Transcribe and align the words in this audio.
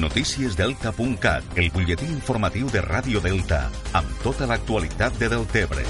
Noticiesdelta.cat, 0.00 1.44
el 1.56 1.70
butlletí 1.70 2.06
informatiu 2.06 2.70
de 2.72 2.80
Ràdio 2.80 3.20
Delta, 3.20 3.68
amb 3.92 4.08
tota 4.24 4.48
l'actualitat 4.48 5.18
de 5.20 5.28
Deltebre. 5.28 5.84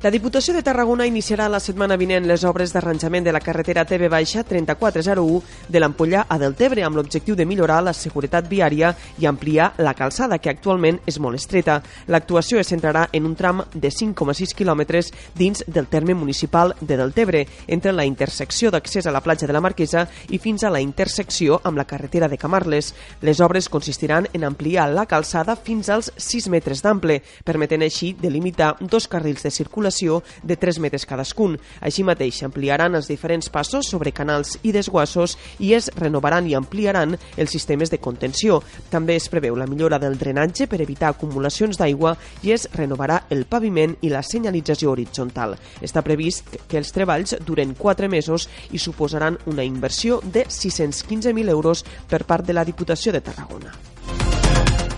La 0.00 0.12
Diputació 0.12 0.52
de 0.54 0.60
Tarragona 0.62 1.08
iniciarà 1.10 1.48
la 1.50 1.58
setmana 1.58 1.96
vinent 1.98 2.22
les 2.30 2.44
obres 2.46 2.70
d'arranjament 2.70 3.24
de 3.26 3.32
la 3.34 3.40
carretera 3.42 3.82
TV 3.82 4.06
Baixa 4.06 4.44
3401 4.46 5.40
de 5.74 5.80
l'Ampollà 5.82 6.20
a 6.30 6.36
Deltebre 6.38 6.84
amb 6.86 6.94
l'objectiu 6.94 7.34
de 7.34 7.42
millorar 7.42 7.80
la 7.82 7.90
seguretat 7.90 8.46
viària 8.46 8.92
i 9.18 9.26
ampliar 9.26 9.72
la 9.82 9.96
calçada, 9.98 10.38
que 10.38 10.52
actualment 10.52 11.00
és 11.04 11.18
molt 11.18 11.34
estreta. 11.34 11.80
L'actuació 12.06 12.60
es 12.62 12.70
centrarà 12.70 13.08
en 13.10 13.26
un 13.26 13.34
tram 13.34 13.64
de 13.74 13.90
5,6 13.90 14.54
quilòmetres 14.54 15.10
dins 15.34 15.64
del 15.66 15.90
terme 15.90 16.14
municipal 16.14 16.76
de 16.80 16.94
Deltebre, 16.94 17.42
entre 17.66 17.90
la 17.90 18.06
intersecció 18.06 18.70
d'accés 18.70 19.10
a 19.10 19.10
la 19.10 19.24
platja 19.26 19.50
de 19.50 19.58
la 19.58 19.64
Marquesa 19.66 20.06
i 20.30 20.38
fins 20.38 20.62
a 20.62 20.70
la 20.70 20.78
intersecció 20.78 21.58
amb 21.64 21.76
la 21.76 21.88
carretera 21.90 22.28
de 22.28 22.38
Camarles. 22.38 22.92
Les 23.20 23.40
obres 23.40 23.66
consistiran 23.68 24.30
en 24.32 24.46
ampliar 24.46 24.86
la 24.94 25.08
calçada 25.10 25.58
fins 25.58 25.90
als 25.90 26.12
6 26.14 26.50
metres 26.54 26.86
d'ample, 26.86 27.18
permetent 27.42 27.82
així 27.82 28.14
delimitar 28.14 28.76
dos 28.78 29.10
carrils 29.10 29.42
de 29.42 29.50
circulació 29.50 29.87
circulació 29.90 30.22
de 30.42 30.56
3 30.56 30.78
metres 30.80 31.06
cadascun. 31.06 31.58
Així 31.80 32.04
mateix 32.04 32.42
ampliaran 32.44 32.94
els 32.94 33.08
diferents 33.08 33.48
passos 33.48 33.88
sobre 33.88 34.12
canals 34.12 34.58
i 34.62 34.72
desguassos 34.72 35.36
i 35.58 35.74
es 35.74 35.90
renovaran 35.96 36.46
i 36.46 36.54
ampliaran 36.54 37.16
els 37.36 37.50
sistemes 37.50 37.90
de 37.90 37.98
contenció. 37.98 38.62
També 38.90 39.16
es 39.16 39.28
preveu 39.28 39.56
la 39.56 39.66
millora 39.66 39.98
del 39.98 40.18
drenatge 40.18 40.68
per 40.68 40.80
evitar 40.82 41.10
acumulacions 41.10 41.78
d'aigua 41.78 42.16
i 42.42 42.52
es 42.52 42.68
renovarà 42.74 43.24
el 43.30 43.46
paviment 43.46 43.96
i 44.02 44.12
la 44.12 44.22
senyalització 44.22 44.92
horitzontal. 44.92 45.56
Està 45.82 46.02
previst 46.02 46.58
que 46.68 46.78
els 46.78 46.92
treballs 46.92 47.36
duren 47.44 47.74
4 47.74 48.08
mesos 48.08 48.48
i 48.72 48.78
suposaran 48.78 49.38
una 49.46 49.64
inversió 49.64 50.20
de 50.22 50.46
615.000 50.46 51.48
euros 51.48 51.84
per 52.08 52.24
part 52.24 52.46
de 52.46 52.54
la 52.54 52.64
Diputació 52.64 53.12
de 53.12 53.20
Tarragona. 53.20 53.87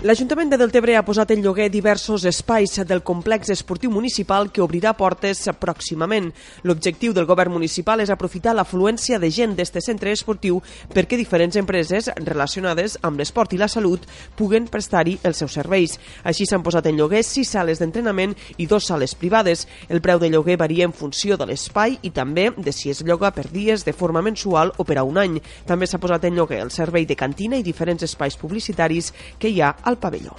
L'Ajuntament 0.01 0.49
de 0.49 0.57
Deltebre 0.57 0.95
ha 0.97 1.03
posat 1.05 1.29
en 1.35 1.43
lloguer 1.45 1.67
diversos 1.69 2.23
espais 2.25 2.71
del 2.89 3.03
complex 3.05 3.51
esportiu 3.53 3.91
municipal 3.93 4.47
que 4.49 4.63
obrirà 4.63 4.95
portes 4.97 5.43
pròximament. 5.61 6.31
L'objectiu 6.65 7.13
del 7.13 7.27
govern 7.29 7.53
municipal 7.53 8.01
és 8.01 8.09
aprofitar 8.09 8.55
l'afluència 8.57 9.19
de 9.21 9.29
gent 9.29 9.53
d'este 9.53 9.77
centre 9.85 10.09
esportiu 10.09 10.57
perquè 10.89 11.19
diferents 11.19 11.59
empreses 11.61 12.09
relacionades 12.17 12.95
amb 13.05 13.21
l'esport 13.21 13.53
i 13.53 13.59
la 13.61 13.67
salut 13.69 14.07
puguen 14.39 14.65
prestar-hi 14.73 15.19
els 15.21 15.37
seus 15.37 15.53
serveis. 15.53 15.99
Així 16.25 16.49
s'han 16.49 16.65
posat 16.65 16.89
en 16.89 16.97
lloguer 16.97 17.21
sis 17.21 17.53
sales 17.53 17.77
d'entrenament 17.77 18.33
i 18.57 18.65
dos 18.65 18.89
sales 18.89 19.13
privades. 19.13 19.67
El 19.87 20.01
preu 20.01 20.17
de 20.17 20.33
lloguer 20.33 20.57
varia 20.57 20.89
en 20.89 20.97
funció 20.97 21.37
de 21.37 21.45
l'espai 21.45 21.99
i 22.01 22.09
també 22.09 22.47
de 22.57 22.73
si 22.73 22.89
es 22.89 23.03
lloga 23.05 23.29
per 23.37 23.51
dies 23.53 23.85
de 23.85 23.93
forma 23.93 24.25
mensual 24.25 24.73
o 24.81 24.83
per 24.83 24.97
a 24.97 25.05
un 25.05 25.21
any. 25.21 25.37
També 25.69 25.85
s'ha 25.85 26.01
posat 26.01 26.25
en 26.25 26.41
lloguer 26.41 26.63
el 26.65 26.73
servei 26.73 27.05
de 27.05 27.21
cantina 27.21 27.61
i 27.61 27.61
diferents 27.61 28.09
espais 28.09 28.41
publicitaris 28.41 29.13
que 29.37 29.53
hi 29.53 29.61
ha 29.61 29.75
al 29.91 29.97
pavelló. 29.97 30.35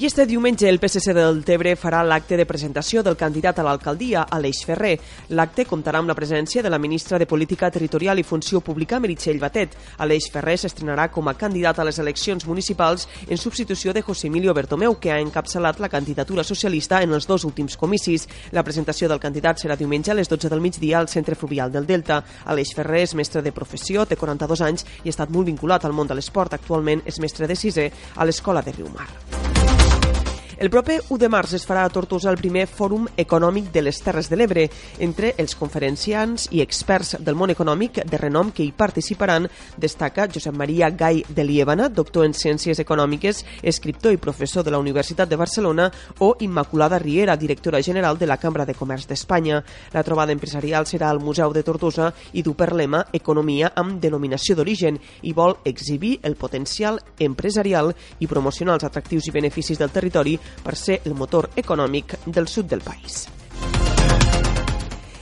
I 0.00 0.06
este 0.06 0.24
diumenge 0.24 0.66
el 0.66 0.78
PSC 0.80 1.12
del 1.12 1.42
Tebre 1.44 1.74
farà 1.76 1.98
l'acte 2.00 2.32
de 2.40 2.46
presentació 2.48 3.02
del 3.04 3.18
candidat 3.20 3.58
a 3.60 3.64
l'alcaldia, 3.66 4.22
Aleix 4.32 4.62
Ferrer. 4.64 4.94
L'acte 5.36 5.66
comptarà 5.68 6.00
amb 6.00 6.08
la 6.08 6.14
presència 6.16 6.62
de 6.64 6.70
la 6.72 6.78
ministra 6.80 7.18
de 7.20 7.26
Política 7.28 7.68
Territorial 7.68 8.16
i 8.16 8.24
Funció 8.24 8.62
Pública, 8.64 8.96
Meritxell 8.96 9.36
Batet. 9.42 9.74
Aleix 10.00 10.30
Ferrer 10.32 10.54
s'estrenarà 10.56 11.10
com 11.12 11.28
a 11.28 11.34
candidat 11.36 11.76
a 11.76 11.84
les 11.84 11.98
eleccions 12.00 12.46
municipals 12.48 13.04
en 13.28 13.36
substitució 13.36 13.92
de 13.92 14.00
José 14.00 14.30
Emilio 14.30 14.54
Bertomeu, 14.56 14.96
que 14.96 15.12
ha 15.12 15.20
encapçalat 15.20 15.82
la 15.84 15.92
candidatura 15.92 16.44
socialista 16.48 17.02
en 17.02 17.12
els 17.12 17.28
dos 17.28 17.44
últims 17.44 17.76
comicis. 17.76 18.24
La 18.56 18.64
presentació 18.64 19.10
del 19.12 19.20
candidat 19.20 19.60
serà 19.60 19.76
diumenge 19.76 20.14
a 20.14 20.16
les 20.16 20.32
12 20.32 20.48
del 20.48 20.64
migdia 20.64 20.96
al 20.98 21.12
Centre 21.12 21.36
Fluvial 21.36 21.76
del 21.76 21.84
Delta. 21.84 22.22
Aleix 22.46 22.72
Ferrer 22.72 23.02
és 23.02 23.12
mestre 23.20 23.44
de 23.44 23.52
professió, 23.52 24.08
té 24.08 24.16
42 24.16 24.64
anys 24.64 24.86
i 25.04 25.10
ha 25.10 25.12
estat 25.12 25.28
molt 25.28 25.52
vinculat 25.52 25.84
al 25.84 25.92
món 25.92 26.08
de 26.08 26.16
l'esport. 26.16 26.56
Actualment 26.56 27.04
és 27.04 27.20
mestre 27.20 27.44
de 27.44 27.60
sisè 27.66 27.90
a 28.16 28.24
l'Escola 28.24 28.64
de 28.64 28.72
Riumar. 28.80 29.29
El 30.60 30.68
proper 30.68 30.98
1 31.08 31.16
de 31.16 31.28
març 31.32 31.54
es 31.56 31.62
farà 31.64 31.86
a 31.86 31.88
Tortosa 31.88 32.28
el 32.28 32.36
primer 32.36 32.66
Fòrum 32.68 33.06
Econòmic 33.16 33.70
de 33.72 33.80
les 33.80 33.96
Terres 34.04 34.26
de 34.28 34.36
l'Ebre. 34.36 34.66
Entre 35.00 35.30
els 35.40 35.54
conferenciants 35.56 36.50
i 36.52 36.60
experts 36.60 37.14
del 37.24 37.38
món 37.40 37.48
econòmic 37.48 38.02
de 38.04 38.18
renom 38.20 38.50
que 38.52 38.66
hi 38.66 38.74
participaran 38.76 39.46
destaca 39.80 40.26
Josep 40.28 40.52
Maria 40.52 40.90
Gai 40.90 41.22
de 41.24 41.46
Liébana, 41.48 41.86
doctor 41.88 42.26
en 42.28 42.36
Ciències 42.36 42.82
Econòmiques, 42.84 43.40
escriptor 43.62 44.12
i 44.12 44.20
professor 44.20 44.60
de 44.62 44.74
la 44.74 44.82
Universitat 44.84 45.30
de 45.30 45.38
Barcelona, 45.40 45.86
o 46.18 46.34
Immaculada 46.44 46.98
Riera, 46.98 47.38
directora 47.40 47.80
general 47.80 48.18
de 48.18 48.28
la 48.28 48.36
Cambra 48.36 48.68
de 48.68 48.76
Comerç 48.76 49.08
d'Espanya. 49.08 49.62
La 49.94 50.04
trobada 50.04 50.36
empresarial 50.36 50.84
serà 50.84 51.08
al 51.08 51.24
Museu 51.24 51.56
de 51.56 51.64
Tortosa 51.64 52.10
i 52.34 52.44
du 52.44 52.52
per 52.52 52.74
lema 52.74 53.06
Economia 53.14 53.72
amb 53.80 53.96
denominació 53.96 54.60
d'origen 54.60 55.00
i 55.22 55.32
vol 55.32 55.56
exhibir 55.64 56.18
el 56.20 56.36
potencial 56.36 57.00
empresarial 57.18 57.94
i 58.18 58.28
promocionar 58.28 58.76
els 58.76 58.88
atractius 58.92 59.32
i 59.32 59.36
beneficis 59.40 59.80
del 59.80 59.96
territori 59.96 60.36
per 60.62 60.76
ser 60.76 61.00
el 61.04 61.14
motor 61.14 61.50
econòmic 61.56 62.18
del 62.26 62.48
sud 62.48 62.66
del 62.66 62.82
país. 62.86 63.26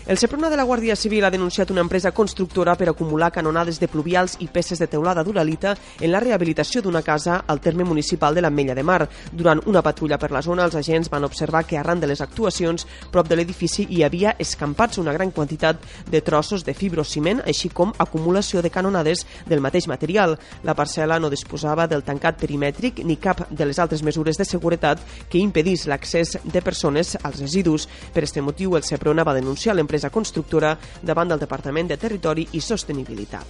El 0.08 0.16
Seprona 0.16 0.48
de 0.48 0.56
la 0.56 0.64
Guàrdia 0.64 0.94
Civil 0.96 1.26
ha 1.26 1.28
denunciat 1.28 1.68
una 1.68 1.82
empresa 1.84 2.14
constructora 2.16 2.72
per 2.80 2.86
acumular 2.88 3.26
canonades 3.28 3.76
de 3.76 3.90
pluvials 3.92 4.38
i 4.40 4.46
peces 4.48 4.80
de 4.80 4.86
teulada 4.88 5.20
d'uralita 5.20 5.74
en 6.00 6.08
la 6.08 6.22
rehabilitació 6.24 6.80
d'una 6.80 7.02
casa 7.04 7.42
al 7.46 7.60
terme 7.60 7.84
municipal 7.84 8.32
de 8.34 8.40
l'Ametlla 8.40 8.74
de 8.74 8.82
Mar. 8.88 9.04
Durant 9.36 9.60
una 9.68 9.82
patrulla 9.84 10.16
per 10.16 10.30
la 10.32 10.40
zona, 10.40 10.64
els 10.64 10.78
agents 10.80 11.10
van 11.12 11.26
observar 11.28 11.66
que 11.68 11.76
arran 11.76 12.00
de 12.00 12.08
les 12.08 12.22
actuacions, 12.24 12.86
prop 13.12 13.28
de 13.28 13.36
l'edifici 13.36 13.84
hi 13.84 14.00
havia 14.02 14.32
escampats 14.38 14.96
una 14.96 15.12
gran 15.12 15.30
quantitat 15.30 15.84
de 16.08 16.22
trossos 16.24 16.64
de 16.64 16.72
fibrociment, 16.72 17.44
així 17.44 17.68
com 17.68 17.92
acumulació 17.98 18.64
de 18.64 18.72
canonades 18.72 19.26
del 19.44 19.60
mateix 19.60 19.90
material. 19.92 20.38
La 20.64 20.72
parcel·la 20.72 21.20
no 21.20 21.28
disposava 21.28 21.84
del 21.86 22.06
tancat 22.08 22.40
perimètric 22.40 23.04
ni 23.04 23.18
cap 23.20 23.44
de 23.50 23.68
les 23.68 23.78
altres 23.78 24.00
mesures 24.02 24.40
de 24.40 24.48
seguretat 24.48 25.04
que 25.28 25.44
impedís 25.44 25.84
l'accés 25.84 26.38
de 26.44 26.64
persones 26.64 27.18
als 27.22 27.44
residus. 27.44 27.90
Per 28.14 28.24
este 28.24 28.40
motiu, 28.40 28.72
el 28.80 28.88
Seprona 28.88 29.28
va 29.28 29.36
denunciar 29.36 29.76
l'empresa 29.76 29.97
empresa 29.98 30.10
constructora 30.10 30.78
davant 31.02 31.28
del 31.28 31.40
Departament 31.42 31.88
de 31.88 31.96
Territori 31.98 32.46
i 32.52 32.60
Sostenibilitat. 32.60 33.46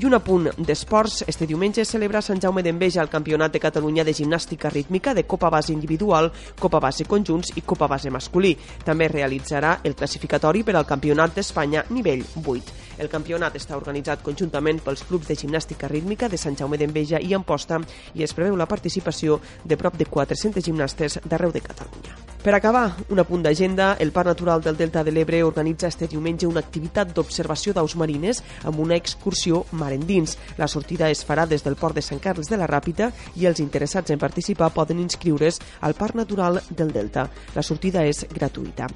I 0.00 0.06
un 0.06 0.14
apunt 0.14 0.48
d'esports. 0.56 1.24
Este 1.28 1.46
diumenge 1.46 1.84
celebra 1.84 2.22
Sant 2.22 2.40
Jaume 2.40 2.62
d'Enveja 2.62 3.02
el 3.02 3.10
Campionat 3.10 3.52
de 3.52 3.60
Catalunya 3.60 4.04
de 4.04 4.14
Gimnàstica 4.14 4.70
Rítmica 4.70 5.12
de 5.12 5.26
Copa 5.26 5.50
Base 5.50 5.72
Individual, 5.72 6.32
Copa 6.58 6.80
Base 6.80 7.04
Conjunts 7.04 7.52
i 7.56 7.62
Copa 7.62 7.86
Base 7.86 8.10
Masculí. 8.10 8.56
També 8.84 9.08
realitzarà 9.08 9.80
el 9.84 9.94
classificatori 9.94 10.62
per 10.64 10.76
al 10.76 10.86
Campionat 10.86 11.34
d'Espanya 11.36 11.84
nivell 11.90 12.24
8. 12.40 12.80
El 13.02 13.10
campionat 13.10 13.56
està 13.58 13.76
organitzat 13.76 14.22
conjuntament 14.22 14.80
pels 14.80 15.04
clubs 15.08 15.28
de 15.28 15.36
gimnàstica 15.36 15.88
rítmica 15.88 16.28
de 16.28 16.38
Sant 16.38 16.56
Jaume 16.56 16.78
d'Enveja 16.78 17.20
i 17.20 17.34
Amposta 17.34 17.80
i 18.14 18.22
es 18.22 18.32
preveu 18.32 18.56
la 18.56 18.68
participació 18.70 19.40
de 19.64 19.76
prop 19.76 19.98
de 19.98 20.06
400 20.06 20.64
gimnastes 20.64 21.20
d'arreu 21.24 21.52
de 21.52 21.60
Catalunya. 21.60 22.21
Per 22.42 22.52
acabar, 22.56 22.96
un 23.08 23.20
apunt 23.22 23.44
d'agenda, 23.44 23.92
el 24.02 24.10
Parc 24.10 24.26
Natural 24.26 24.62
del 24.62 24.76
Delta 24.76 25.04
de 25.06 25.12
l'Ebre 25.14 25.44
organitza 25.46 25.86
este 25.86 26.08
diumenge 26.10 26.48
una 26.48 26.58
activitat 26.58 27.12
d'observació 27.14 27.70
d'aus 27.72 27.94
marines 27.94 28.40
amb 28.66 28.80
una 28.82 28.96
excursió 28.98 29.60
mar 29.78 29.92
endins. 29.94 30.34
La 30.58 30.66
sortida 30.66 31.06
es 31.08 31.22
farà 31.22 31.46
des 31.46 31.62
del 31.62 31.78
port 31.78 31.94
de 31.94 32.02
Sant 32.02 32.18
Carles 32.18 32.50
de 32.50 32.58
la 32.58 32.66
Ràpita 32.66 33.12
i 33.38 33.46
els 33.46 33.62
interessats 33.62 34.10
en 34.10 34.18
participar 34.18 34.72
poden 34.74 34.98
inscriure's 34.98 35.60
al 35.82 35.94
Parc 35.94 36.18
Natural 36.18 36.58
del 36.68 36.90
Delta. 36.90 37.28
La 37.54 37.62
sortida 37.62 38.02
és 38.02 38.26
gratuïta. 38.34 38.90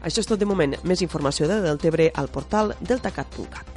Això 0.00 0.24
és 0.24 0.26
tot 0.26 0.40
de 0.40 0.48
moment. 0.48 0.78
Més 0.82 1.04
informació 1.04 1.44
de 1.46 1.60
Deltebre 1.60 2.08
al 2.16 2.32
portal 2.32 2.72
deltacat.cat. 2.80 3.68